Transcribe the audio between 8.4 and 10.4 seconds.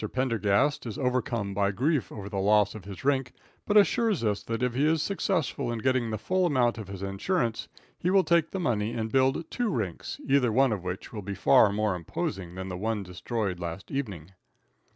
the money and build two rinks,